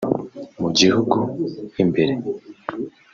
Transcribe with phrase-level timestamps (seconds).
[0.61, 1.15] Mu gihugu
[1.83, 2.13] imbere